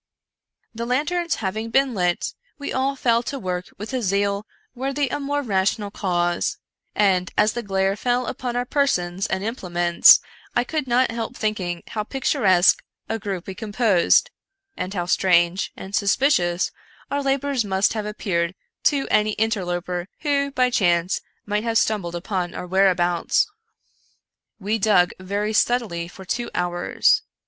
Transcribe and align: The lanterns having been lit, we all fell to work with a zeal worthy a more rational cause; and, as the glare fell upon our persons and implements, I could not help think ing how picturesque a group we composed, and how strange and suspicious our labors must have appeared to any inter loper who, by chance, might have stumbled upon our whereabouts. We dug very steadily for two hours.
The 0.73 0.87
lanterns 0.87 1.35
having 1.35 1.69
been 1.69 1.93
lit, 1.93 2.33
we 2.57 2.73
all 2.73 2.95
fell 2.95 3.21
to 3.21 3.37
work 3.37 3.65
with 3.77 3.93
a 3.93 4.01
zeal 4.01 4.47
worthy 4.73 5.07
a 5.09 5.19
more 5.19 5.43
rational 5.43 5.91
cause; 5.91 6.57
and, 6.95 7.29
as 7.37 7.53
the 7.53 7.61
glare 7.61 7.95
fell 7.95 8.25
upon 8.25 8.55
our 8.55 8.65
persons 8.65 9.27
and 9.27 9.43
implements, 9.43 10.19
I 10.55 10.63
could 10.63 10.87
not 10.87 11.11
help 11.11 11.37
think 11.37 11.59
ing 11.59 11.83
how 11.85 12.03
picturesque 12.03 12.83
a 13.07 13.19
group 13.19 13.45
we 13.45 13.53
composed, 13.53 14.31
and 14.75 14.91
how 14.91 15.05
strange 15.05 15.71
and 15.77 15.93
suspicious 15.93 16.71
our 17.11 17.21
labors 17.21 17.63
must 17.63 17.93
have 17.93 18.07
appeared 18.07 18.55
to 18.85 19.07
any 19.11 19.35
inter 19.37 19.63
loper 19.63 20.07
who, 20.21 20.49
by 20.49 20.71
chance, 20.71 21.21
might 21.45 21.63
have 21.63 21.77
stumbled 21.77 22.15
upon 22.15 22.55
our 22.55 22.65
whereabouts. 22.65 23.45
We 24.59 24.79
dug 24.79 25.11
very 25.19 25.53
steadily 25.53 26.07
for 26.07 26.25
two 26.25 26.49
hours. 26.55 27.21